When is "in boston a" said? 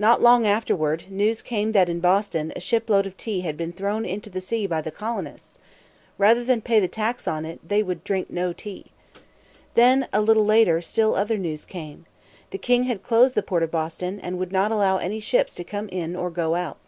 1.88-2.60